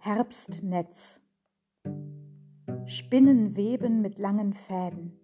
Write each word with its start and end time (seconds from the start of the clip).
Herbstnetz 0.00 1.20
Spinnen 2.86 3.56
weben 3.56 4.00
mit 4.00 4.16
langen 4.16 4.54
Fäden, 4.54 5.18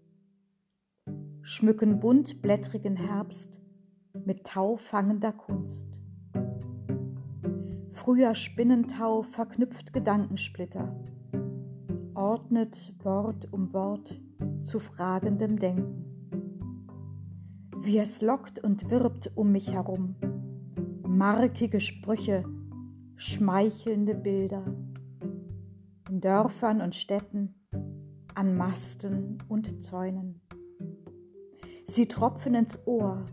schmücken 1.42 2.00
buntblättrigen 2.00 2.96
Herbst 2.96 3.60
mit 4.24 4.44
taufangender 4.44 5.30
Kunst. 5.30 5.86
Früher 7.90 8.34
Spinnentau 8.34 9.22
verknüpft 9.22 9.92
Gedankensplitter, 9.92 10.92
ordnet 12.14 12.92
Wort 13.04 13.46
um 13.52 13.72
Wort 13.72 14.20
zu 14.60 14.80
fragendem 14.80 15.56
Denken. 15.60 16.04
Wie 17.78 17.98
es 17.98 18.20
lockt 18.20 18.58
und 18.58 18.90
wirbt 18.90 19.30
um 19.36 19.52
mich 19.52 19.72
herum, 19.72 20.16
markige 21.06 21.78
Sprüche, 21.78 22.44
schmeichelnde 23.16 24.14
Bilder, 24.14 24.64
in 26.10 26.20
Dörfern 26.20 26.80
und 26.80 26.94
Städten, 26.94 27.54
an 28.34 28.56
Masten 28.56 29.38
und 29.48 29.82
Zäunen. 29.82 30.40
Sie 31.84 32.06
tropfen 32.06 32.54
ins 32.54 32.86
Ohr, 32.86 33.24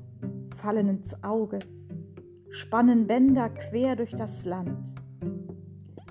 fallen 0.58 0.89
ins 0.89 1.23
Auge, 1.23 1.59
spannen 2.49 3.08
Bänder 3.08 3.49
quer 3.49 3.95
durch 3.95 4.12
das 4.12 4.45
Land. 4.45 4.94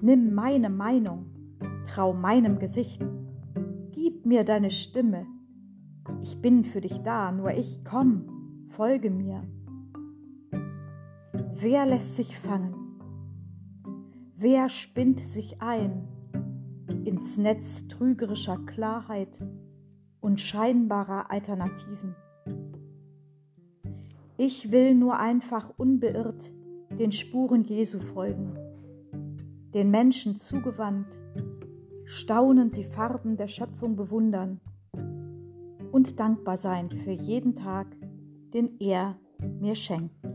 Nimm 0.03 0.35
meine 0.35 0.71
Meinung, 0.71 1.27
trau 1.85 2.13
meinem 2.13 2.59
Gesicht, 2.59 3.03
gib 3.91 4.27
mir 4.27 4.45
deine 4.45 4.71
Stimme. 4.71 5.27
Ich 6.23 6.41
bin 6.41 6.65
für 6.65 6.81
dich 6.81 7.03
da, 7.03 7.31
nur 7.31 7.53
ich 7.53 7.85
komm, 7.85 8.67
folge 8.69 9.11
mir. 9.11 9.43
Wer 11.61 11.87
lässt 11.87 12.17
sich 12.17 12.37
fangen? 12.39 12.90
Wer 14.43 14.71
spinnt 14.71 15.21
sich 15.21 15.61
ein 15.61 16.09
ins 17.05 17.37
Netz 17.37 17.89
trügerischer 17.89 18.57
Klarheit 18.57 19.45
und 20.23 20.41
scheinbarer 20.41 21.31
Alternativen? 21.31 22.17
Ich 24.39 24.73
will 24.73 24.95
nur 24.95 25.19
einfach 25.19 25.75
unbeirrt 25.77 26.55
den 26.99 27.13
Spuren 27.13 27.65
Jesu 27.65 27.99
folgen, 27.99 28.55
den 29.75 29.91
Menschen 29.91 30.37
zugewandt, 30.37 31.21
staunend 32.07 32.79
die 32.79 32.85
Farben 32.85 33.37
der 33.37 33.49
Schöpfung 33.49 33.95
bewundern 33.95 34.59
und 35.93 36.19
dankbar 36.19 36.57
sein 36.57 36.89
für 36.89 37.13
jeden 37.13 37.57
Tag, 37.57 37.95
den 38.55 38.81
er 38.81 39.19
mir 39.61 39.75
schenkt. 39.75 40.30